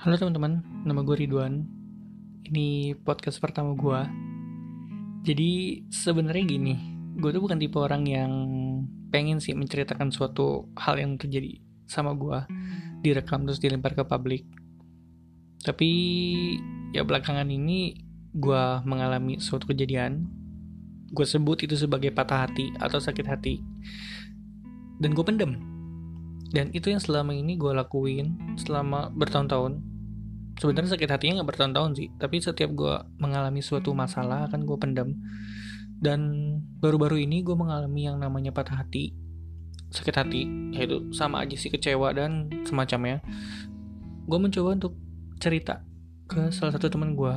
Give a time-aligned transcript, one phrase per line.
[0.00, 1.60] Halo teman-teman, nama gue Ridwan.
[2.48, 4.00] Ini podcast pertama gue.
[5.28, 6.72] Jadi sebenarnya gini,
[7.20, 8.32] gue tuh bukan tipe orang yang
[9.12, 12.32] pengen sih menceritakan suatu hal yang terjadi sama gue
[13.04, 14.48] direkam terus dilempar ke publik.
[15.68, 15.92] Tapi
[16.96, 17.92] ya belakangan ini
[18.32, 20.24] gue mengalami suatu kejadian.
[21.12, 23.60] Gue sebut itu sebagai patah hati atau sakit hati.
[24.96, 25.60] Dan gue pendem
[26.50, 29.89] dan itu yang selama ini gue lakuin selama bertahun-tahun
[30.60, 35.16] sebenarnya sakit hatinya nggak bertahun-tahun sih tapi setiap gue mengalami suatu masalah kan gue pendam.
[36.00, 36.20] Dan
[36.80, 39.12] baru-baru ini gue mengalami yang namanya patah hati
[39.90, 43.20] sakit hati yaitu sama aja sih kecewa dan semacamnya.
[44.28, 44.94] Gue mencoba untuk
[45.42, 45.82] cerita
[46.30, 47.34] ke salah satu teman gue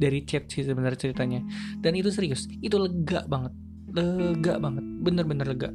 [0.00, 1.40] dari chat sih sebenarnya ceritanya.
[1.78, 3.54] Dan itu serius itu lega banget
[3.90, 5.70] lega banget bener-bener lega.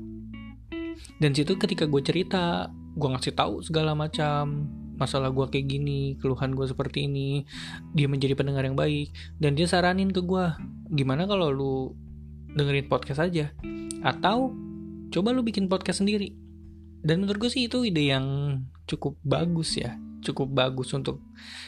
[1.20, 6.56] Dan situ ketika gue cerita gue ngasih tahu segala macam masalah gue kayak gini keluhan
[6.56, 7.44] gue seperti ini
[7.92, 10.46] dia menjadi pendengar yang baik dan dia saranin ke gue
[10.96, 11.76] gimana kalau lu
[12.56, 13.52] dengerin podcast aja?
[14.00, 14.56] Atau
[15.12, 16.32] coba lu bikin podcast sendiri.
[17.06, 18.26] Dan menurut gue sih itu ide yang
[18.88, 21.22] cukup bagus ya cukup bagus untuk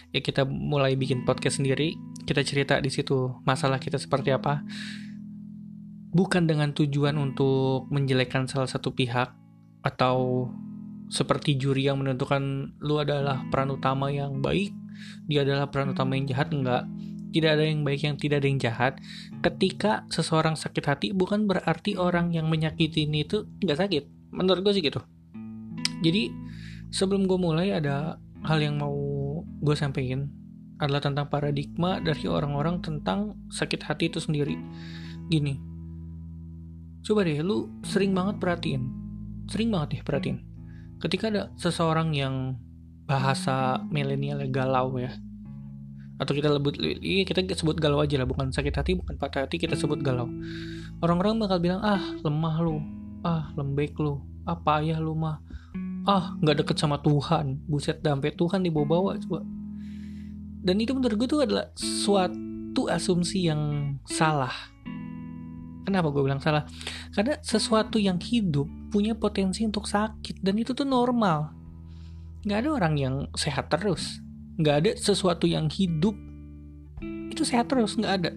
[0.10, 1.94] ya kita mulai bikin podcast sendiri
[2.26, 4.66] kita cerita di situ masalah kita seperti apa.
[6.12, 9.32] Bukan dengan tujuan untuk menjelekkan salah satu pihak
[9.86, 10.50] atau
[11.08, 14.76] seperti juri yang menentukan lu adalah peran utama yang baik,
[15.28, 16.84] dia adalah peran utama yang jahat enggak.
[17.28, 18.94] Tidak ada yang baik yang tidak ada yang jahat.
[19.44, 24.04] Ketika seseorang sakit hati bukan berarti orang yang menyakiti ini itu nggak sakit.
[24.32, 25.04] Menurut gue sih gitu.
[26.04, 26.32] Jadi
[26.92, 28.16] sebelum gue mulai ada
[28.48, 28.96] hal yang mau
[29.44, 30.32] gue sampaikan
[30.80, 34.56] adalah tentang paradigma dari orang-orang tentang sakit hati itu sendiri.
[35.28, 35.60] Gini,
[37.04, 38.88] coba deh lu sering banget perhatiin,
[39.52, 40.47] sering banget deh perhatiin
[40.98, 42.58] ketika ada seseorang yang
[43.08, 45.16] bahasa milenial galau ya
[46.18, 49.62] atau kita lebut iya kita sebut galau aja lah bukan sakit hati bukan patah hati
[49.62, 50.26] kita sebut galau.
[50.98, 52.82] Orang-orang bakal bilang ah lemah lu
[53.22, 54.18] ah lembek lu
[54.50, 55.38] apa ya lu mah
[56.10, 59.46] ah nggak deket sama Tuhan buset sampai Tuhan dibawa-bawa coba.
[60.58, 64.74] Dan itu menurut gue tuh adalah suatu asumsi yang salah
[65.88, 66.68] Kenapa gue bilang salah?
[67.16, 71.56] Karena sesuatu yang hidup punya potensi untuk sakit dan itu tuh normal.
[72.44, 74.20] Gak ada orang yang sehat terus.
[74.60, 76.28] Gak ada sesuatu yang hidup
[77.38, 78.32] itu sehat terus nggak ada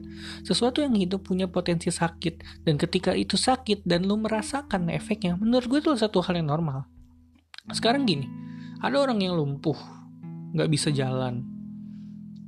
[0.45, 5.65] sesuatu yang hidup punya potensi sakit dan ketika itu sakit dan lu merasakan efeknya menurut
[5.73, 6.85] gue itu satu hal yang normal
[7.73, 8.29] sekarang gini
[8.85, 9.79] ada orang yang lumpuh
[10.53, 11.49] nggak bisa jalan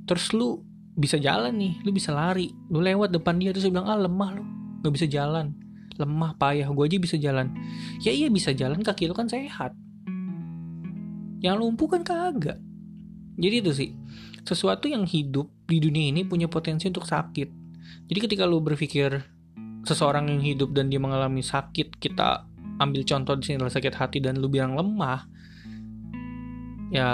[0.05, 0.61] terus lu
[0.93, 4.45] bisa jalan nih lu bisa lari lu lewat depan dia terus bilang ah lemah lu
[4.83, 5.55] nggak bisa jalan.
[5.95, 6.67] Lemah payah.
[6.69, 7.55] Gue aja bisa jalan.
[8.03, 8.83] Ya iya bisa jalan.
[8.83, 9.71] Kaki lu kan sehat.
[11.39, 12.59] Yang lumpuh kan kagak.
[13.39, 13.89] Jadi itu sih
[14.43, 17.49] sesuatu yang hidup di dunia ini punya potensi untuk sakit.
[18.11, 19.23] Jadi ketika lu berpikir
[19.87, 22.47] seseorang yang hidup dan dia mengalami sakit kita
[22.79, 25.27] ambil contoh di sini adalah sakit hati dan lu bilang lemah
[26.91, 27.09] ya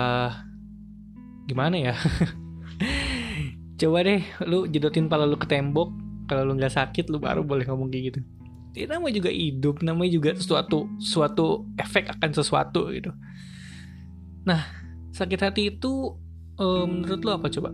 [1.46, 1.96] gimana ya?
[3.80, 7.66] Coba deh lu jedotin pala lu ke tembok kalau lu nggak sakit lu baru boleh
[7.66, 8.20] ngomong kayak gitu.
[8.78, 13.10] Itu namanya juga hidup namanya juga suatu suatu efek akan sesuatu gitu.
[14.46, 14.62] Nah
[15.10, 16.14] sakit hati itu
[16.62, 17.74] um, menurut lu apa coba?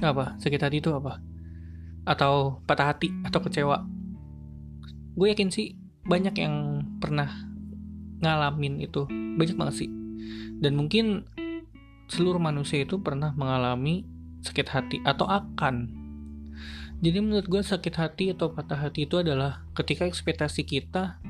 [0.00, 0.38] Apa?
[0.40, 1.20] Sakit hati itu apa?
[2.08, 3.84] Atau patah hati atau kecewa?
[5.18, 5.74] Gue yakin sih
[6.06, 7.28] banyak yang pernah
[8.22, 9.04] ngalamin itu.
[9.10, 9.90] Banyak banget sih.
[10.58, 11.26] Dan mungkin
[12.08, 14.06] seluruh manusia itu pernah mengalami
[14.40, 15.97] sakit hati atau akan
[16.98, 21.22] jadi menurut gue sakit hati atau patah hati itu adalah ketika ekspektasi kita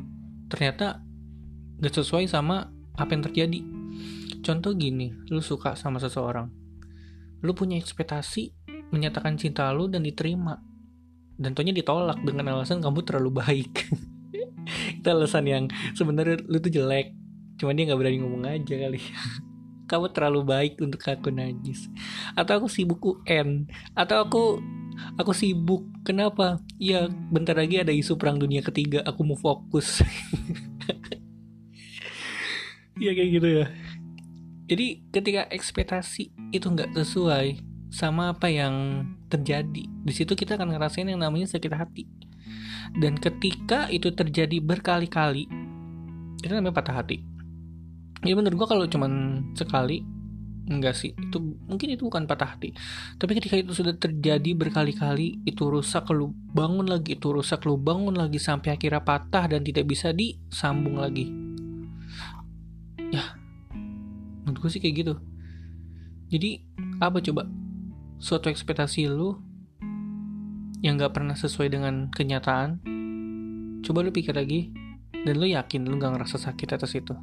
[0.48, 1.04] ternyata
[1.78, 3.60] gak sesuai sama apa yang terjadi.
[4.40, 6.48] Contoh gini, lu suka sama seseorang.
[7.44, 8.50] Lu punya ekspektasi
[8.90, 10.56] menyatakan cinta lu dan diterima.
[11.38, 13.72] Dan tentunya ditolak dengan alasan kamu terlalu baik.
[14.98, 17.12] itu alasan yang sebenarnya lu tuh jelek.
[17.60, 19.04] Cuman dia gak berani ngomong aja kali.
[19.90, 21.92] kamu terlalu baik untuk aku najis.
[22.34, 23.68] Atau aku sibuk UN.
[23.92, 24.42] Atau aku
[25.16, 25.86] aku sibuk.
[26.02, 26.62] Kenapa?
[26.80, 29.02] Ya bentar lagi ada isu perang dunia ketiga.
[29.06, 30.00] Aku mau fokus.
[32.98, 33.66] Ya kayak gitu ya.
[34.68, 41.08] Jadi ketika ekspektasi itu nggak sesuai sama apa yang terjadi di situ kita akan ngerasain
[41.08, 42.04] yang namanya sakit hati.
[42.98, 45.46] Dan ketika itu terjadi berkali-kali
[46.42, 47.22] itu namanya patah hati.
[48.26, 50.02] Ya menurut gua kalau cuman sekali
[50.68, 52.76] enggak sih itu mungkin itu bukan patah hati.
[53.16, 58.14] Tapi ketika itu sudah terjadi berkali-kali itu rusak lu bangun lagi itu rusak lu bangun
[58.14, 61.32] lagi sampai akhirnya patah dan tidak bisa disambung lagi.
[63.08, 63.34] Ya
[64.44, 65.14] menurut gue sih kayak gitu.
[66.28, 66.60] Jadi
[67.00, 67.48] apa coba?
[68.20, 69.36] Suatu ekspektasi lu
[70.84, 72.78] yang gak pernah sesuai dengan kenyataan
[73.82, 74.70] coba lu pikir lagi
[75.12, 77.16] dan lu yakin lu gak ngerasa sakit atas itu.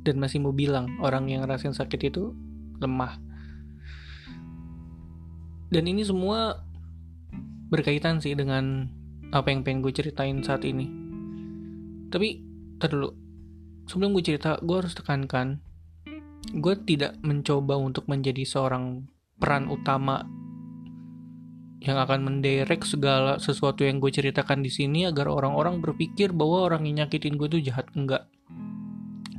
[0.00, 2.32] Dan masih mau bilang orang yang ngerasain sakit itu
[2.80, 3.20] lemah.
[5.70, 6.58] Dan ini semua
[7.70, 8.90] berkaitan sih dengan
[9.30, 10.90] apa yang pengen gue ceritain saat ini.
[12.10, 12.42] Tapi
[12.82, 13.14] terlalu
[13.86, 15.62] sebelum gue cerita gue harus tekankan
[16.50, 19.06] gue tidak mencoba untuk menjadi seorang
[19.38, 20.26] peran utama
[21.80, 26.84] yang akan menderek segala sesuatu yang gue ceritakan di sini agar orang-orang berpikir bahwa orang
[26.84, 27.88] yang nyakitin gue itu jahat.
[27.96, 28.28] Enggak.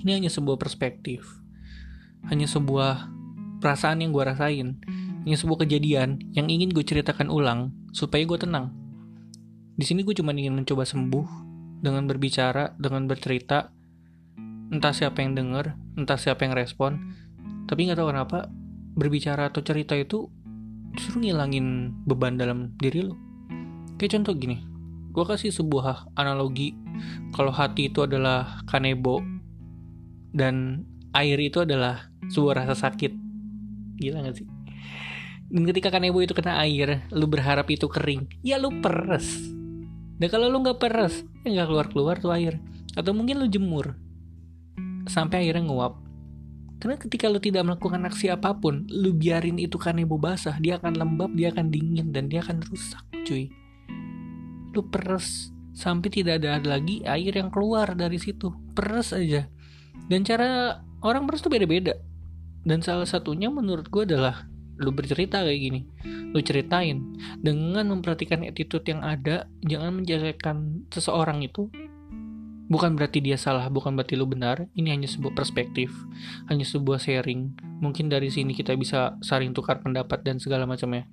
[0.01, 1.21] Ini hanya sebuah perspektif.
[2.25, 3.20] Hanya sebuah
[3.61, 4.81] perasaan yang gue rasain
[5.21, 8.81] hanya sebuah kejadian yang ingin gue ceritakan ulang supaya gue tenang
[9.81, 11.25] di sini gue cuma ingin mencoba sembuh
[11.81, 13.73] dengan berbicara, dengan bercerita.
[14.71, 17.17] Entah siapa yang denger, entah siapa yang respon.
[17.65, 18.45] Tapi nggak tahu kenapa
[18.93, 20.29] berbicara atau cerita itu
[20.93, 23.17] justru ngilangin beban dalam diri lo.
[23.97, 24.61] Kayak contoh gini,
[25.11, 26.77] gue kasih sebuah analogi
[27.33, 29.23] kalau hati itu adalah kanebo
[30.31, 30.85] dan
[31.17, 33.20] air itu adalah sebuah rasa sakit.
[34.01, 34.47] Gila gak sih?
[35.51, 39.61] Dan ketika kanebo itu kena air, lu berharap itu kering, ya lu peres
[40.21, 42.61] dan kalau lu nggak peres, ya nggak keluar-keluar tuh air.
[42.93, 43.97] Atau mungkin lu jemur
[45.09, 45.97] sampai airnya nguap.
[46.77, 50.93] Karena ketika lu tidak melakukan aksi apa pun, lu biarin itu kanebo basah, dia akan
[50.93, 53.49] lembab, dia akan dingin, dan dia akan rusak, cuy.
[54.77, 58.53] Lu peres sampai tidak ada lagi air yang keluar dari situ.
[58.77, 59.49] Peres aja.
[60.05, 61.97] Dan cara orang peres tuh beda-beda.
[62.61, 64.45] Dan salah satunya menurut gue adalah
[64.81, 65.81] lu bercerita kayak gini.
[66.33, 71.69] Lu ceritain dengan memperhatikan attitude yang ada jangan menjelekan seseorang itu.
[72.71, 74.65] Bukan berarti dia salah bukan berarti lu benar.
[74.73, 75.91] Ini hanya sebuah perspektif
[76.49, 77.53] hanya sebuah sharing.
[77.83, 81.05] Mungkin dari sini kita bisa saling tukar pendapat dan segala macamnya.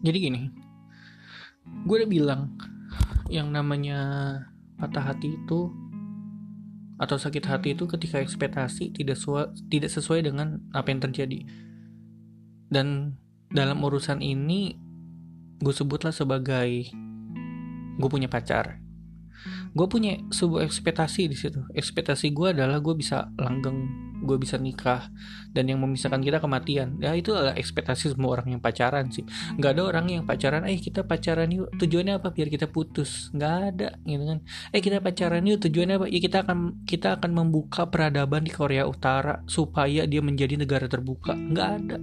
[0.00, 0.42] Jadi gini
[1.86, 2.40] gue udah bilang
[3.30, 3.98] yang namanya
[4.76, 5.70] patah hati itu
[7.00, 11.48] atau sakit hati itu ketika ekspektasi tidak sesuai, tidak sesuai dengan apa yang terjadi.
[12.68, 13.16] Dan
[13.48, 14.76] dalam urusan ini
[15.60, 16.92] gue sebutlah sebagai
[17.96, 18.79] gue punya pacar
[19.70, 21.62] gue punya sebuah ekspektasi di situ.
[21.70, 25.08] Ekspektasi gue adalah gue bisa langgeng gue bisa nikah
[25.50, 27.00] dan yang memisahkan kita kematian.
[27.00, 29.24] Ya itu adalah ekspektasi semua orang yang pacaran sih.
[29.56, 32.28] Nggak ada orang yang pacaran eh kita pacaran yuk tujuannya apa?
[32.34, 33.32] Biar kita putus.
[33.32, 34.38] Nggak ada gitu kan.
[34.74, 36.06] Eh kita pacaran yuk tujuannya apa?
[36.12, 41.32] Ya kita akan kita akan membuka peradaban di Korea Utara supaya dia menjadi negara terbuka.
[41.32, 41.96] Nggak ada.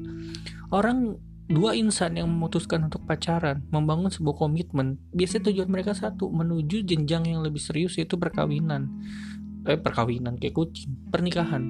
[0.74, 6.84] Orang dua insan yang memutuskan untuk pacaran, membangun sebuah komitmen, biasanya tujuan mereka satu, menuju
[6.84, 8.92] jenjang yang lebih serius yaitu perkawinan.
[9.64, 11.64] Eh, perkawinan kayak kucing, pernikahan.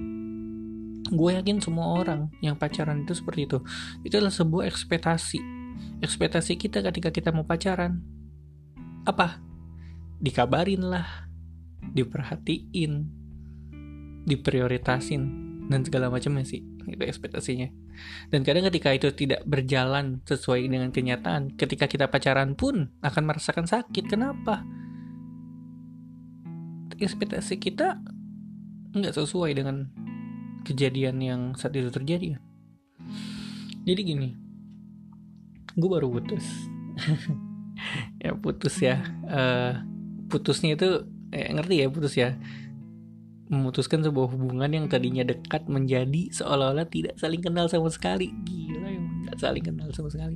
[1.07, 3.61] Gue yakin semua orang yang pacaran itu seperti itu.
[4.03, 5.39] Itu adalah sebuah ekspektasi.
[6.01, 8.01] Ekspektasi kita ketika kita mau pacaran.
[9.05, 9.39] Apa?
[10.17, 11.29] Dikabarin lah,
[11.93, 13.07] diperhatiin,
[14.25, 16.63] diprioritasin, dan segala macamnya sih.
[16.87, 17.69] Itu ekspektasinya
[18.29, 23.65] dan kadang ketika itu tidak berjalan sesuai dengan kenyataan, ketika kita pacaran pun akan merasakan
[23.65, 24.05] sakit.
[24.07, 24.63] Kenapa?
[26.97, 28.01] Ekspektasi kita
[28.97, 29.85] nggak sesuai dengan
[30.65, 32.41] kejadian yang saat itu terjadi.
[33.87, 34.29] Jadi gini,
[35.77, 36.43] gue baru putus.
[38.23, 38.99] ya putus ya.
[39.29, 39.73] Uh,
[40.27, 42.35] putusnya itu eh, ngerti ya putus ya
[43.47, 48.31] memutuskan sebuah hubungan yang tadinya dekat menjadi seolah-olah tidak saling kenal sama sekali.
[48.43, 50.35] Gila yang nggak saling kenal sama sekali.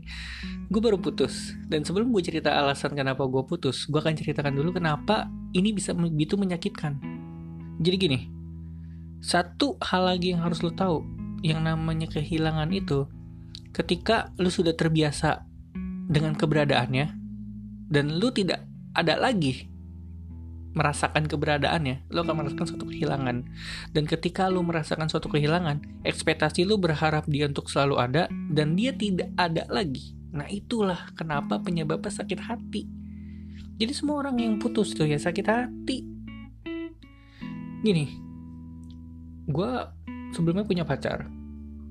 [0.71, 4.79] Gue baru putus dan sebelum gue cerita alasan kenapa gue putus gue akan ceritakan dulu
[4.79, 6.99] kenapa ini bisa begitu menyakitkan.
[7.81, 8.19] Jadi gini
[9.21, 11.05] satu hal lagi yang harus lo tahu
[11.45, 13.05] yang namanya kehilangan itu
[13.71, 15.45] ketika lo sudah terbiasa
[16.11, 17.07] dengan keberadaannya
[17.87, 19.70] dan lo tidak ada lagi
[20.71, 23.43] merasakan keberadaannya, lo akan merasakan suatu kehilangan.
[23.91, 28.95] Dan ketika lo merasakan suatu kehilangan, ekspektasi lo berharap dia untuk selalu ada dan dia
[28.95, 30.15] tidak ada lagi.
[30.31, 32.87] Nah itulah kenapa penyebabnya sakit hati.
[33.81, 35.99] Jadi semua orang yang putus tuh ya sakit hati.
[37.81, 38.05] Gini,
[39.49, 39.71] gue
[40.31, 41.27] sebelumnya punya pacar.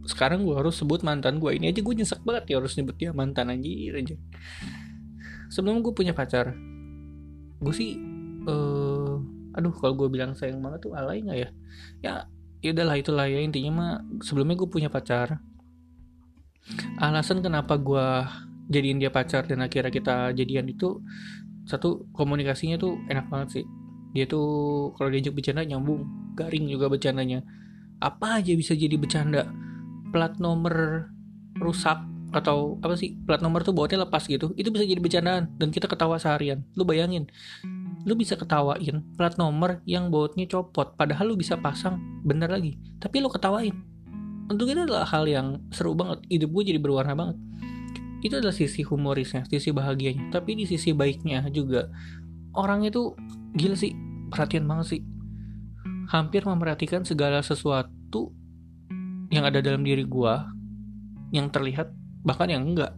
[0.08, 3.12] Sekarang gue harus sebut mantan gue ini aja gue nyesek banget ya harus nyebut dia
[3.12, 4.16] mantan anjir aja.
[5.50, 6.54] Sebelum gue punya pacar,
[7.60, 8.09] gue sih
[8.46, 9.20] uh,
[9.56, 11.48] aduh kalau gue bilang sayang banget tuh alay nggak ya?
[12.00, 12.14] Ya
[12.60, 13.40] ya udahlah itulah ya.
[13.42, 13.92] Intinya mah
[14.22, 15.40] sebelumnya gue punya pacar.
[17.00, 18.06] Alasan kenapa gue
[18.70, 21.02] jadiin dia pacar dan akhirnya kita jadian itu
[21.66, 23.64] satu komunikasinya tuh enak banget sih.
[24.14, 26.06] Dia tuh kalau diajak bercanda nyambung
[26.38, 27.42] garing juga bercandanya.
[28.00, 29.50] Apa aja bisa jadi bercanda?
[30.10, 31.06] Plat nomor
[31.58, 31.98] rusak
[32.30, 33.18] atau apa sih?
[33.26, 34.54] Plat nomor tuh bautnya lepas gitu.
[34.54, 36.66] Itu bisa jadi bercandaan dan kita ketawa seharian.
[36.74, 37.30] Lu bayangin
[38.08, 42.80] lu bisa ketawain plat nomor yang bautnya copot padahal lu bisa pasang bener lagi.
[42.96, 43.76] Tapi lu ketawain.
[44.50, 46.24] Untuk itu adalah hal yang seru banget.
[46.26, 47.36] Hidup gue jadi berwarna banget.
[48.20, 50.32] Itu adalah sisi humorisnya sisi bahagianya.
[50.32, 51.88] Tapi di sisi baiknya juga
[52.56, 53.14] orang itu
[53.56, 53.92] gila sih.
[54.32, 55.02] Perhatian banget sih.
[56.10, 58.34] Hampir memperhatikan segala sesuatu
[59.30, 60.34] yang ada dalam diri gue
[61.30, 61.94] yang terlihat
[62.26, 62.96] bahkan yang enggak.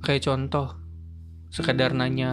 [0.00, 0.79] Kayak contoh
[1.50, 2.32] sekedar nanya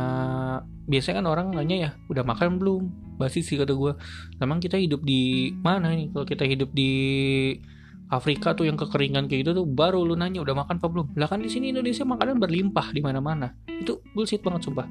[0.85, 2.83] biasanya kan orang nanya ya udah makan belum?
[3.17, 3.97] Basi sih kata gue
[4.37, 6.93] memang kita hidup di mana nih kalau kita hidup di
[8.07, 11.07] Afrika tuh yang kekeringan kayak gitu tuh baru lu nanya udah makan apa belum?
[11.19, 13.51] Lah kan di sini Indonesia makanan berlimpah di mana-mana.
[13.67, 14.87] Itu bullshit banget sumpah.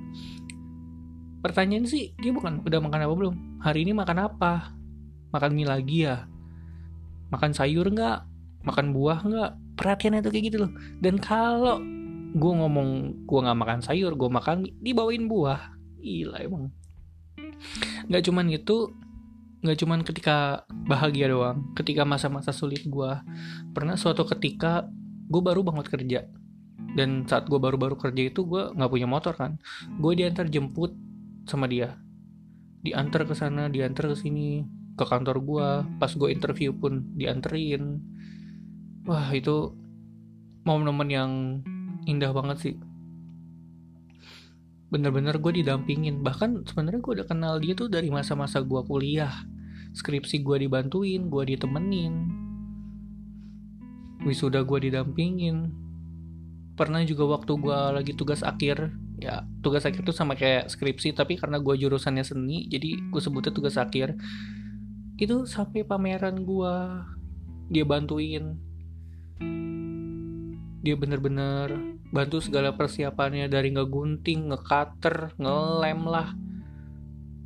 [1.41, 3.35] Pertanyaan sih dia bukan udah makan apa belum?
[3.65, 4.77] Hari ini makan apa?
[5.33, 6.29] Makan mie lagi ya.
[7.33, 8.19] Makan sayur nggak?
[8.69, 9.51] Makan buah nggak?
[9.81, 10.73] Perhatian itu kayak gitu loh.
[11.01, 11.81] Dan kalau
[12.37, 15.73] gue ngomong gue nggak makan sayur gue makan dibawain buah.
[15.97, 16.69] Gila emang.
[18.13, 18.93] Nggak cuman gitu
[19.65, 23.11] nggak cuman ketika bahagia doang ketika masa-masa sulit gue
[23.73, 24.85] pernah suatu ketika
[25.33, 26.21] gue baru banget kerja.
[26.97, 29.57] Dan saat gue baru-baru kerja itu gue nggak punya motor kan.
[29.97, 30.93] Gue diantar jemput
[31.49, 31.97] sama dia.
[32.85, 34.65] Diantar ke sana diantar ke sini
[34.97, 38.01] ke kantor gue pas gue interview pun dianterin.
[39.09, 39.73] Wah itu
[40.67, 41.33] momen-momen yang
[42.07, 42.75] indah banget sih.
[44.87, 46.23] Bener-bener gue didampingin.
[46.23, 49.35] Bahkan sebenarnya gue udah kenal dia tuh dari masa-masa gue kuliah.
[49.93, 52.15] Skripsi gue dibantuin gue ditemenin.
[54.23, 55.75] Wisuda gue didampingin.
[56.79, 61.41] Pernah juga waktu gue lagi tugas akhir ya tugas akhir tuh sama kayak skripsi tapi
[61.41, 64.15] karena gue jurusannya seni jadi gue sebutnya tugas akhir.
[65.17, 66.75] Itu sampai pameran gue
[67.73, 68.61] dia bantuin.
[70.85, 76.29] Dia bener-bener bantu segala persiapannya dari ngegunting, ngekater, ngelem lah.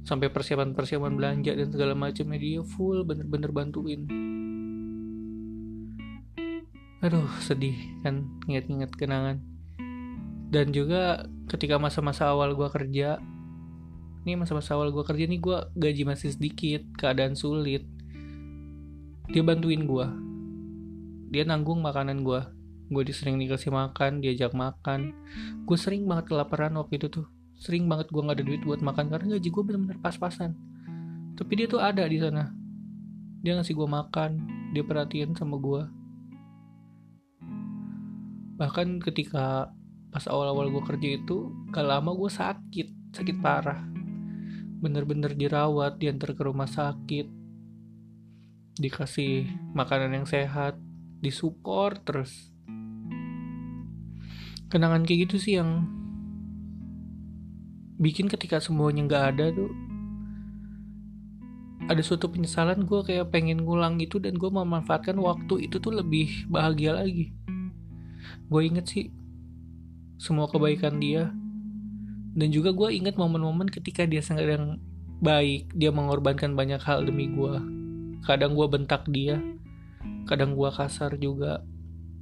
[0.05, 4.09] Sampai persiapan-persiapan belanja dan segala macamnya dia full bener-bener bantuin.
[7.01, 9.41] Aduh sedih kan inget-inget kenangan.
[10.51, 13.23] Dan juga ketika masa-masa awal gue kerja
[14.21, 17.87] ini masa-masa awal gue kerja nih gue gaji masih sedikit keadaan sulit.
[19.31, 20.31] Dia bantuin gue
[21.31, 22.43] dia nanggung makanan gue
[22.91, 25.15] gue sering dikasih makan diajak makan.
[25.65, 27.27] Gue sering banget kelaparan waktu itu tuh.
[27.57, 30.59] Sering banget gue nggak ada duit buat makan karena gaji gue bener-bener pas-pasan.
[31.39, 32.51] Tapi dia tuh ada di sana.
[33.41, 34.31] Dia ngasih gue makan
[34.71, 35.83] dia perhatian sama gue
[38.61, 39.73] bahkan ketika
[40.13, 43.81] pas awal-awal gue kerja itu gak lama gue sakit sakit parah.
[44.85, 47.25] Bener-bener dirawat diantar ke rumah sakit.
[48.77, 50.77] Dikasih makanan yang sehat
[51.25, 52.53] disupport terus
[54.71, 55.85] kenangan kayak gitu sih yang
[58.01, 59.71] bikin ketika semuanya nggak ada tuh
[61.91, 66.47] ada suatu penyesalan gue kayak pengen ngulang itu dan gue memanfaatkan waktu itu tuh lebih
[66.47, 67.35] bahagia lagi.
[68.47, 69.11] Gue inget sih
[70.15, 71.35] semua kebaikan dia
[72.39, 74.79] dan juga gue inget momen-momen ketika dia yang
[75.19, 77.59] baik dia mengorbankan banyak hal demi gue
[78.23, 79.43] kadang gue bentak dia
[80.31, 81.65] kadang gue kasar juga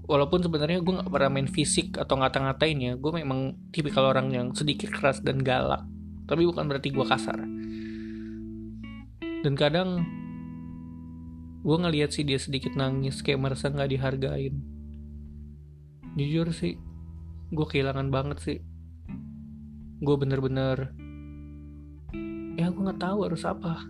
[0.08, 4.56] walaupun sebenarnya gue nggak pernah main fisik atau ngata-ngatain ya gue memang tipikal orang yang
[4.56, 5.84] sedikit keras dan galak.
[6.24, 7.38] Tapi bukan berarti gue kasar.
[9.44, 10.02] Dan kadang
[11.60, 14.64] gue ngeliat sih dia sedikit nangis kayak merasa nggak dihargain.
[16.16, 16.80] Jujur sih
[17.52, 18.58] gue kehilangan banget sih.
[20.00, 20.96] Gue bener-bener
[22.56, 23.84] ya gue nggak tahu harus apa.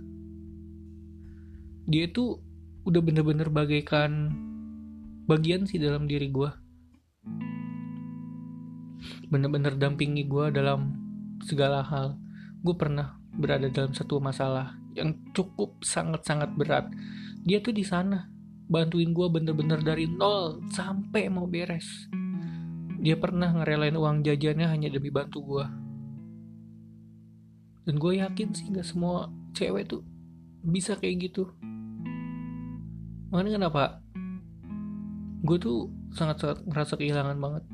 [1.86, 2.42] Dia itu
[2.84, 4.34] udah bener-bener bagaikan
[5.28, 6.50] bagian sih dalam diri gue
[9.28, 10.96] bener-bener dampingi gue dalam
[11.44, 12.16] segala hal.
[12.64, 16.88] Gue pernah berada dalam satu masalah yang cukup sangat-sangat berat.
[17.44, 18.26] Dia tuh di sana
[18.66, 22.08] bantuin gue bener-bener dari nol sampai mau beres.
[22.98, 25.66] Dia pernah ngerelain uang jajannya hanya demi bantu gue
[27.88, 30.04] dan gue yakin sih gak semua cewek tuh
[30.60, 31.48] bisa kayak gitu.
[33.32, 34.04] Makanya kenapa
[35.38, 37.64] gue tuh sangat-sangat merasa kehilangan banget.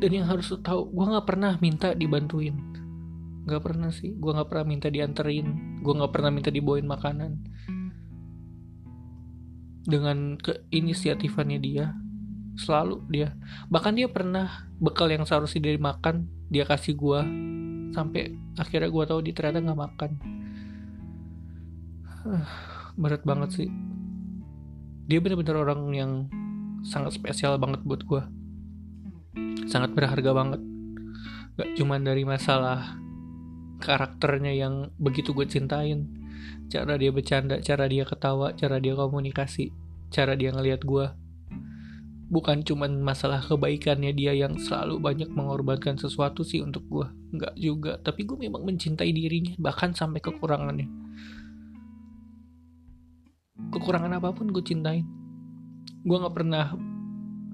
[0.00, 2.56] Dan yang harus tahu gue nggak pernah minta dibantuin.
[3.44, 4.16] Nggak pernah sih.
[4.16, 5.80] Gue nggak pernah minta dianterin.
[5.84, 7.32] Gue nggak pernah minta dibawain makanan.
[9.84, 11.92] Dengan keinisiatifannya dia
[12.56, 13.36] selalu dia.
[13.68, 17.20] Bahkan dia pernah bekal yang seharusnya dia makan dia kasih gue
[17.94, 20.10] sampai akhirnya gue tahu dia ternyata nggak makan.
[23.00, 23.68] Berat banget sih.
[25.04, 26.12] Dia bener-bener orang yang
[26.84, 28.22] sangat spesial banget buat gue
[29.66, 30.60] sangat berharga banget.
[31.54, 32.98] Gak cuman dari masalah
[33.78, 36.08] karakternya yang begitu gue cintain
[36.72, 39.70] cara dia bercanda cara dia ketawa cara dia komunikasi
[40.08, 41.06] cara dia ngelihat gue
[42.32, 48.00] bukan cuman masalah kebaikannya dia yang selalu banyak mengorbankan sesuatu sih untuk gue nggak juga
[48.00, 50.88] tapi gue memang mencintai dirinya bahkan sampai kekurangannya.
[53.70, 55.23] Kekurangan apa pun gue cintain
[56.04, 56.76] gue nggak pernah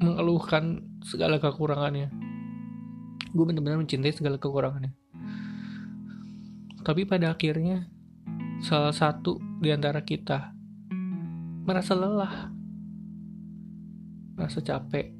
[0.01, 2.11] mengeluhkan segala kekurangannya.
[3.31, 4.93] Gue benar-benar mencintai segala kekurangannya.
[6.83, 7.87] Tapi pada akhirnya
[8.65, 10.51] salah satu di antara kita
[11.65, 12.51] merasa lelah
[14.35, 15.13] merasa capek.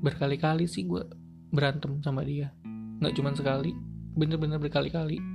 [0.00, 1.04] Berkali-kali sih gue
[1.52, 2.50] berantem sama dia.
[2.98, 3.72] Nggak cuma sekali
[4.14, 5.33] bener-bener berkali-kali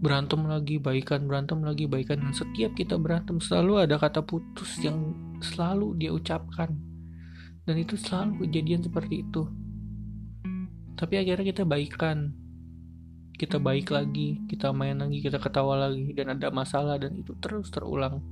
[0.00, 2.22] berantem lagi baikan berantem lagi baikan.
[2.22, 6.74] Dan setiap kita berantem selalu ada kata putus yang selalu dia ucapkan.
[7.64, 9.42] Dan itu selalu kejadian seperti itu.
[10.94, 12.32] Tapi akhirnya kita baikan.
[13.34, 17.66] Kita baik lagi kita main lagi kita ketawa lagi dan ada masalah dan itu terus
[17.74, 18.22] terulang.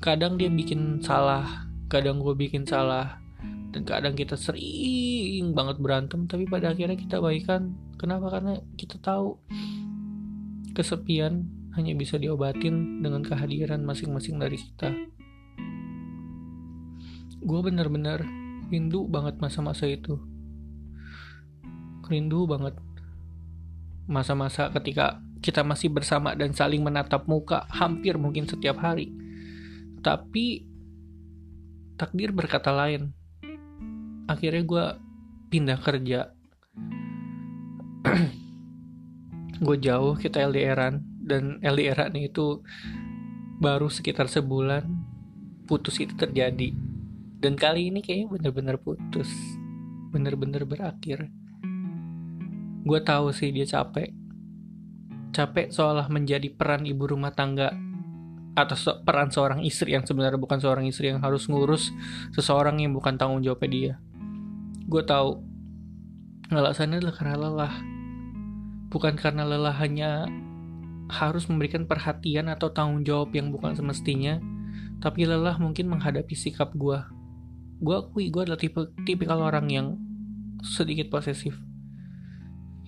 [0.00, 3.22] Kadang dia bikin salah kadang gue bikin salah
[3.70, 7.76] dan kadang kita sering banget berantem tapi pada akhirnya kita baikan.
[8.00, 8.32] Kenapa?
[8.32, 9.36] Karena kita tahu
[10.76, 14.92] kesepian hanya bisa diobatin dengan kehadiran masing-masing dari kita.
[17.40, 18.20] Gue bener-bener
[18.68, 20.20] rindu banget masa-masa itu.
[22.04, 22.76] Rindu banget
[24.04, 29.12] masa-masa ketika kita masih bersama dan saling menatap muka hampir mungkin setiap hari.
[30.04, 30.68] Tapi
[31.96, 33.16] takdir berkata lain.
[34.28, 34.84] Akhirnya gue
[35.48, 36.34] pindah kerja
[39.56, 42.60] gue jauh kita LDRan dan LDRan itu
[43.56, 44.84] baru sekitar sebulan
[45.66, 46.72] putus itu terjadi.
[47.36, 49.28] Dan kali ini kayaknya bener-bener putus.
[50.14, 51.28] Bener-bener berakhir.
[52.86, 54.14] Gue tahu sih dia capek.
[55.34, 57.74] Capek seolah menjadi peran ibu rumah tangga
[58.56, 61.92] atau se peran seorang istri yang sebenarnya bukan seorang istri yang harus ngurus
[62.32, 63.94] seseorang yang bukan tanggung jawabnya dia.
[64.88, 65.44] Gue tahu.
[66.48, 67.95] Alasannya adalah karena lelah.
[68.96, 70.24] Bukan karena lelah hanya
[71.12, 74.40] harus memberikan perhatian atau tanggung jawab yang bukan semestinya,
[75.04, 76.96] tapi lelah mungkin menghadapi sikap gue.
[77.76, 79.86] Gue akui gue adalah tipe tipikal orang yang
[80.64, 81.52] sedikit posesif.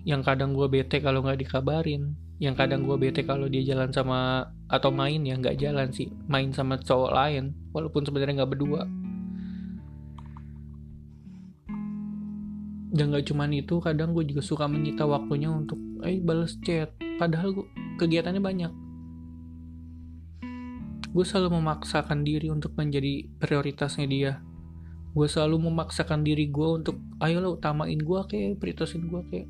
[0.09, 4.49] Yang kadang gue bete kalau nggak dikabarin, yang kadang gue bete kalau dia jalan sama
[4.73, 8.87] atau main ya nggak jalan sih main sama cowok lain walaupun sebenarnya nggak berdua
[12.95, 16.95] dan nggak cuman itu kadang gue juga suka menyita waktunya untuk eh balas chat.
[17.19, 17.67] Padahal gue
[17.99, 18.73] kegiatannya banyak.
[21.09, 24.33] Gue selalu memaksakan diri untuk menjadi prioritasnya dia.
[25.17, 29.49] Gue selalu memaksakan diri gue untuk ayo lo utamain gue kayak prioritasin gue kayak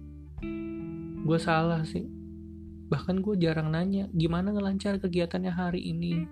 [1.27, 2.07] gue salah sih.
[2.89, 6.25] Bahkan gue jarang nanya gimana ngelancar kegiatannya hari ini?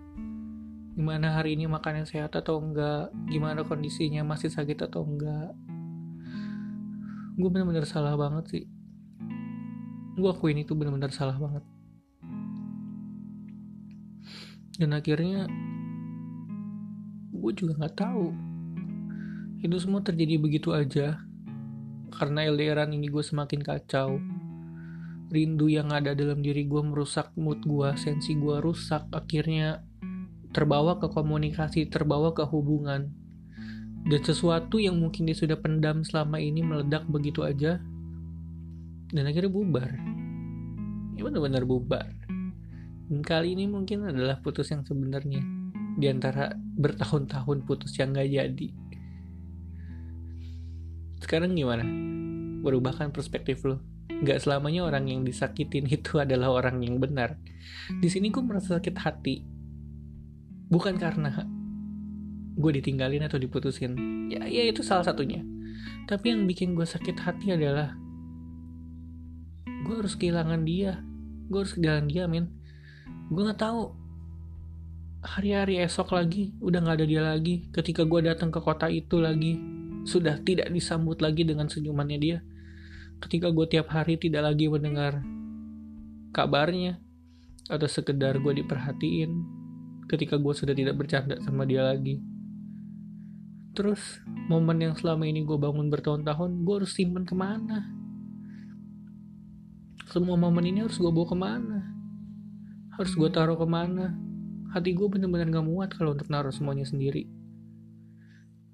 [0.97, 3.13] Gimana hari ini makannya sehat atau enggak?
[3.29, 4.25] Gimana kondisinya?
[4.25, 5.53] Masih sakit atau enggak?
[7.37, 8.65] Gue bener-bener salah banget sih
[10.17, 11.65] gue akuin itu bener-bener salah banget.
[14.81, 15.45] Dan akhirnya
[17.37, 18.33] gue juga nggak tahu.
[19.61, 21.21] Itu semua terjadi begitu aja.
[22.17, 24.17] Karena LDRan ini gue semakin kacau.
[25.27, 29.85] Rindu yang ada dalam diri gue merusak mood gue, sensi gue rusak, akhirnya
[30.55, 33.11] terbawa ke komunikasi, terbawa ke hubungan.
[34.07, 37.83] Dan sesuatu yang mungkin dia sudah pendam selama ini meledak begitu aja,
[39.11, 39.91] dan akhirnya bubar.
[41.17, 42.07] Ya benar-benar bubar.
[43.07, 45.41] Dan kali ini mungkin adalah putus yang sebenarnya,
[45.95, 48.69] di antara bertahun-tahun putus yang gak jadi.
[51.23, 51.87] Sekarang gimana?
[52.63, 53.79] Berubahkan perspektif lo?
[54.17, 57.37] nggak selamanya orang yang disakitin itu adalah orang yang benar.
[58.01, 59.45] Di sini gue merasa sakit hati,
[60.73, 61.45] bukan karena
[62.57, 63.93] gue ditinggalin atau diputusin.
[64.33, 65.45] Ya, ya itu salah satunya.
[66.09, 67.93] Tapi yang bikin gue sakit hati adalah
[69.87, 70.99] gue harus kehilangan dia.
[71.47, 72.51] Gue harus kehilangan dia, men.
[73.31, 73.95] Gue nggak tahu
[75.23, 77.71] hari-hari esok lagi udah nggak ada dia lagi.
[77.71, 79.57] Ketika gue datang ke kota itu lagi,
[80.07, 82.39] sudah tidak disambut lagi dengan senyumannya dia
[83.21, 85.25] ketika gue tiap hari tidak lagi mendengar
[86.31, 87.01] kabarnya
[87.67, 89.31] atau sekedar gue diperhatiin
[90.07, 92.23] ketika gue sudah tidak bercanda sama dia lagi
[93.75, 97.89] terus momen yang selama ini gue bangun bertahun-tahun gue harus simpen ke mana
[100.07, 101.79] semua momen ini harus gue bawa ke mana?
[102.95, 104.15] Harus gue taruh ke mana?
[104.71, 107.27] Hati gue bener-bener gak muat kalau untuk naruh semuanya sendiri.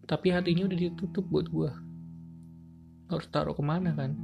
[0.04, 1.72] Tapi hatinya udah ditutup buat gue
[3.12, 4.16] harus taruh ke mana kan?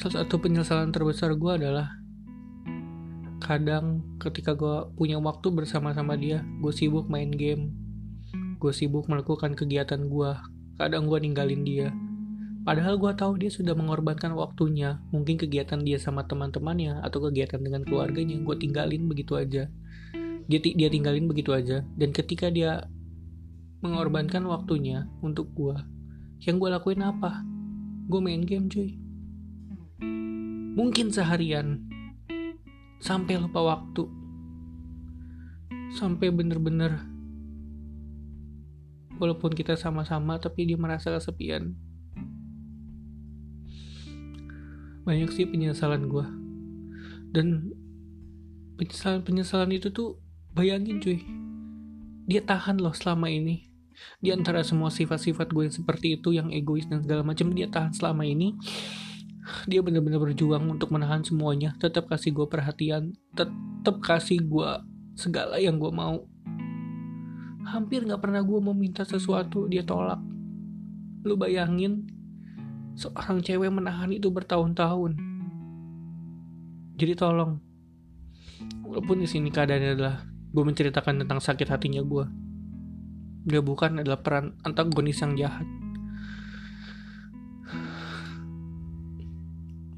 [0.00, 1.96] Salah satu penyesalan terbesar gue adalah
[3.40, 7.72] kadang ketika gue punya waktu bersama-sama dia gue sibuk main game.
[8.60, 10.32] Gue sibuk melakukan kegiatan gue
[10.78, 11.88] kadang gue ninggalin dia
[12.64, 17.84] Padahal gue tahu dia sudah mengorbankan waktunya, mungkin kegiatan dia sama teman-temannya atau kegiatan dengan
[17.84, 19.68] keluarganya, gue tinggalin begitu aja.
[20.48, 21.84] Dia dia tinggalin begitu aja.
[21.92, 22.88] Dan ketika dia
[23.84, 25.76] mengorbankan waktunya untuk gue,
[26.48, 27.44] yang gue lakuin apa?
[28.08, 28.96] Gue main game cuy.
[30.72, 31.84] Mungkin seharian
[32.96, 34.08] sampai lupa waktu,
[36.00, 37.12] sampai bener-bener
[39.18, 41.74] walaupun kita sama-sama tapi dia merasa kesepian.
[45.04, 46.26] Banyak sih penyesalan gue
[47.34, 47.74] dan
[48.80, 50.16] penyesalan penyesalan itu tuh
[50.54, 51.20] bayangin cuy.
[52.24, 53.68] Dia tahan loh selama ini.
[54.18, 57.92] Di antara semua sifat-sifat gue yang seperti itu yang egois dan segala macam dia tahan
[57.92, 58.56] selama ini.
[59.68, 61.76] Dia benar-benar berjuang untuk menahan semuanya.
[61.76, 63.12] Tetap kasih gue perhatian.
[63.36, 64.70] Tetap kasih gue
[65.14, 66.24] segala yang gue mau
[67.64, 70.20] hampir nggak pernah gue mau minta sesuatu dia tolak
[71.24, 72.04] lu bayangin
[72.94, 75.18] seorang cewek menahan itu bertahun-tahun.
[76.94, 77.58] Jadi tolong,
[78.86, 82.24] walaupun di sini keadaannya adalah gue menceritakan tentang sakit hatinya gue,
[83.50, 85.66] dia bukan adalah peran antagonis yang jahat.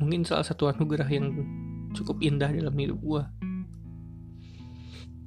[0.00, 1.37] Mungkin salah satu anugerah yang
[1.92, 3.22] cukup indah dalam hidup gue.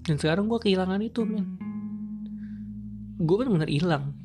[0.10, 1.69] Dan sekarang gue kehilangan itu, men.
[3.20, 4.16] Gue bener-bener hilang.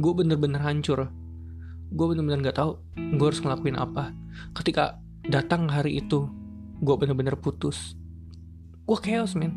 [0.00, 1.12] Gue bener-bener hancur.
[1.92, 4.16] Gue bener-bener gak tahu gue harus ngelakuin apa.
[4.56, 4.96] Ketika
[5.28, 6.32] datang hari itu
[6.80, 7.92] gue bener-bener putus.
[8.88, 9.52] Gue chaos men.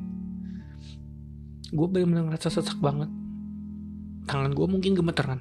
[1.72, 3.08] Gue bener-bener ngerasa sesak banget.
[4.28, 5.40] Tangan gue mungkin gemeteran.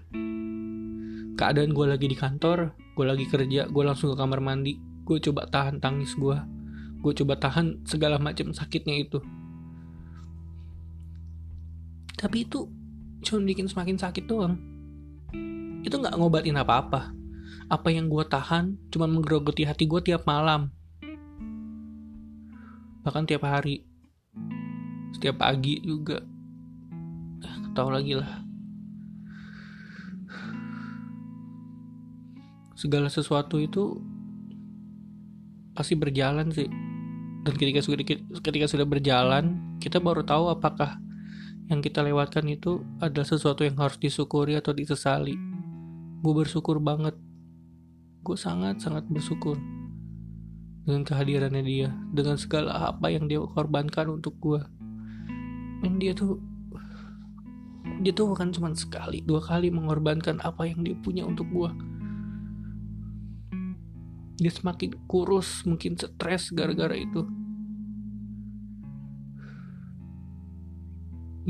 [1.35, 4.79] Keadaan gue lagi di kantor gue lagi kerja gue langsung ke kamar mandi.
[5.03, 6.39] Gue coba tahan tangis gue
[7.01, 9.19] gue coba tahan segala macam sakitnya itu.
[12.15, 12.69] Tapi itu
[13.21, 14.57] cuma bikin semakin sakit doang.
[15.85, 17.13] Itu nggak ngobatin apa-apa.
[17.71, 20.73] Apa yang gue tahan cuma menggerogoti hati gue tiap malam.
[23.07, 23.87] Bahkan tiap hari.
[25.17, 26.21] Setiap pagi juga.
[27.41, 28.45] Eh, tahu lagi lah.
[32.77, 34.01] Segala sesuatu itu
[35.77, 36.69] pasti berjalan sih.
[37.41, 37.81] Dan ketika
[38.45, 41.01] ketika sudah berjalan kita baru tahu apakah
[41.71, 45.39] yang kita lewatkan itu adalah sesuatu yang harus disyukuri atau disesali.
[46.21, 47.15] Gue bersyukur banget.
[48.27, 49.57] Gue sangat sangat bersyukur
[50.85, 54.61] dengan kehadirannya dia dengan segala apa yang dia korbankan untuk gue
[55.87, 56.41] dan dia tuh
[58.01, 61.71] dia tuh bukan cuma sekali dua kali mengorbankan apa yang dia punya untuk gue
[64.41, 67.29] dia semakin kurus mungkin stres gara-gara itu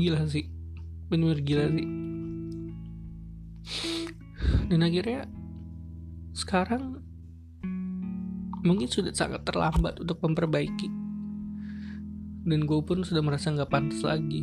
[0.01, 0.49] gila sih.
[1.13, 1.87] Bener-bener gila sih.
[4.67, 5.29] Dan akhirnya
[6.33, 6.97] sekarang
[8.65, 10.89] mungkin sudah sangat terlambat untuk memperbaiki.
[12.41, 14.41] Dan gue pun sudah merasa nggak pantas lagi.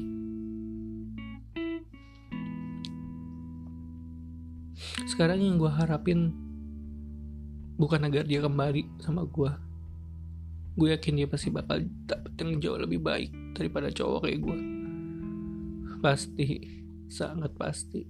[5.10, 6.30] Sekarang yang gue harapin
[7.74, 9.50] bukan agar dia kembali sama gue.
[10.78, 14.77] Gue yakin dia pasti bakal dapet yang jauh lebih baik daripada cowok kayak gue
[16.00, 16.62] pasti.
[17.08, 18.02] Sangat pasti.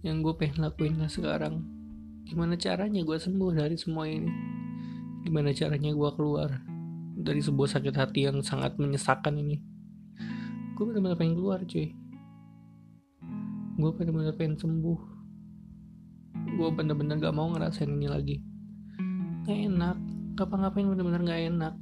[0.00, 1.64] Yang gue pengen lakuin lah sekarang.
[2.24, 4.30] Gimana caranya gue sembuh dari semua ini?
[5.26, 6.50] Gimana caranya gue keluar
[7.20, 9.60] dari sebuah sakit hati yang sangat menyesakan ini?
[10.78, 11.92] Gue benar-benar pengen keluar cuy.
[13.76, 15.00] Gue benar-benar pengen sembuh.
[16.56, 18.36] Gue benar-benar gak mau ngerasain ini lagi.
[19.44, 19.96] Gak enak.
[20.40, 21.74] Ngapa-ngapain benar-benar gak enak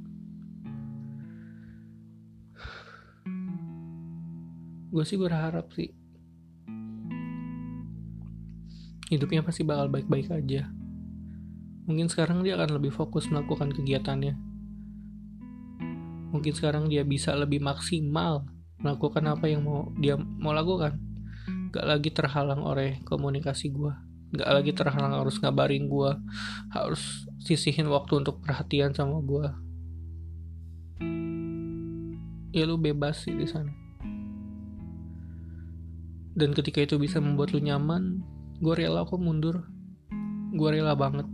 [4.89, 5.93] gue sih berharap sih
[9.09, 10.69] hidupnya pasti bakal baik-baik aja.
[11.89, 14.37] Mungkin sekarang dia akan lebih fokus melakukan kegiatannya.
[16.29, 18.45] Mungkin sekarang dia bisa lebih maksimal
[18.79, 21.01] melakukan apa yang mau dia mau lakukan.
[21.73, 23.93] Gak lagi terhalang oleh komunikasi gue.
[24.37, 26.11] Gak lagi terhalang harus ngabarin gue.
[26.69, 29.49] Harus sisihin waktu untuk perhatian sama gue.
[32.53, 33.88] Ya lu bebas sih di sana.
[36.39, 38.23] Dan ketika itu bisa membuat lu nyaman,
[38.63, 39.67] gue rela kok mundur.
[40.55, 41.27] Gue rela banget.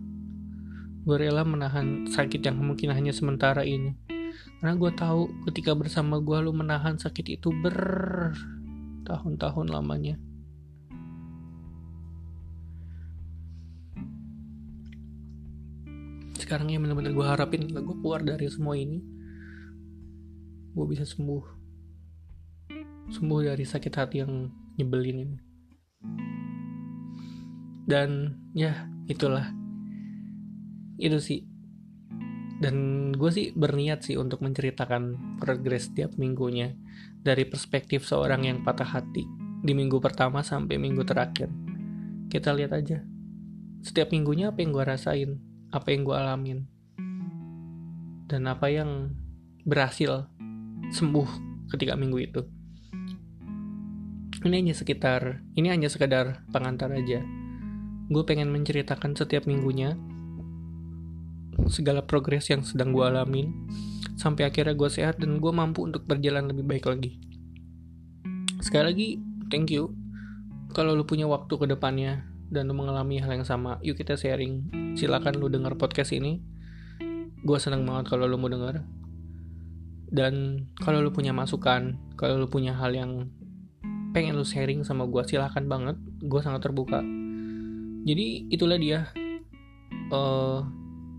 [1.05, 3.93] Gue rela menahan sakit yang mungkin hanya sementara ini.
[4.57, 10.17] Karena gue tahu ketika bersama gue lu menahan sakit itu bertahun-tahun lamanya.
[16.33, 19.05] Sekarang yang benar-benar gue harapin gue keluar dari semua ini.
[20.73, 21.45] Gue bisa sembuh.
[23.13, 25.37] Sembuh dari sakit hati yang nyebelin ini.
[27.85, 29.51] Dan ya itulah.
[30.95, 31.43] Itu sih.
[32.55, 36.71] Dan gue sih berniat sih untuk menceritakan progres tiap minggunya
[37.19, 39.27] dari perspektif seorang yang patah hati
[39.59, 41.51] di minggu pertama sampai minggu terakhir.
[42.31, 43.03] Kita lihat aja.
[43.83, 45.31] Setiap minggunya apa yang gue rasain
[45.75, 46.59] apa yang gue alamin
[48.31, 49.11] dan apa yang
[49.67, 50.23] berhasil
[50.95, 51.27] sembuh
[51.75, 52.41] ketika minggu itu
[54.45, 57.25] ini hanya sekitar ini hanya sekedar pengantar aja.
[58.05, 59.97] Gue pengen menceritakan setiap minggunya
[61.65, 63.49] segala progres yang sedang gue alamin
[64.19, 67.17] sampai akhirnya gue sehat dan gue mampu untuk berjalan lebih baik lagi.
[68.61, 69.09] Sekali lagi
[69.49, 69.89] thank you.
[70.75, 74.69] Kalau lu punya waktu ke depannya dan lu mengalami hal yang sama yuk kita sharing.
[74.93, 76.37] Silakan lu denger podcast ini.
[77.41, 78.85] Gue seneng banget kalau lu mau denger.
[80.13, 83.33] Dan kalau lu punya masukan kalau lu punya hal yang
[84.15, 85.99] pengen lu sharing sama gue silahkan banget.
[86.23, 87.03] Gue sangat terbuka.
[88.07, 89.11] Jadi itulah dia
[90.07, 90.63] uh,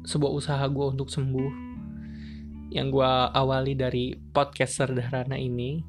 [0.09, 1.69] sebuah usaha gue untuk sembuh.
[2.73, 5.85] Yang gue awali dari podcast sederhana ini.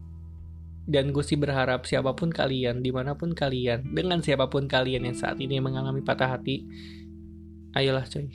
[0.83, 5.07] Dan gue sih berharap siapa pun kalian di mana pun kalian dengan siapa pun kalian
[5.07, 6.63] yang saat ini mengalami patah hati
[7.75, 8.31] ayolah coy.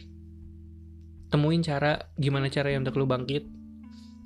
[1.33, 3.45] Temuin cara gimana cara yang untuk lu bangkit.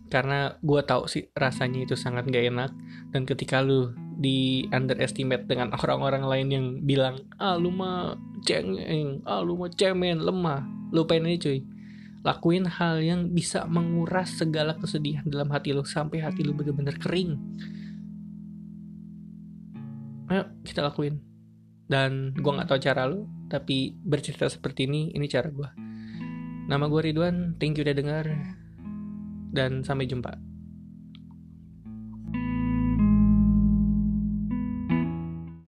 [0.07, 2.71] Karena gue tahu sih rasanya itu sangat gak enak.
[3.11, 9.45] Dan ketika lu di underestimate dengan orang-orang lain yang bilang ah lu mah cengeng ah
[9.45, 10.65] lu mah cemen lemah.
[10.91, 11.61] Lupain aja cuy.
[12.25, 17.39] Lakuin hal yang bisa menguras segala kesedihan dalam hati lu sampai hati lu bener-bener kering.
[20.33, 21.23] Ayo kita lakuin.
[21.87, 25.71] Dan gue nggak tahu cara lu tapi bercerita seperti ini ini cara gue
[26.67, 28.27] nama gue Ridwan thank you udah dengar
[29.55, 30.35] dan sampai jumpa